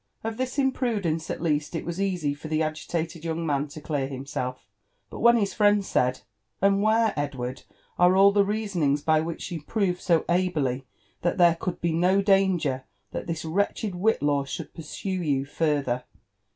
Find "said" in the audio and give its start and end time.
5.85-6.21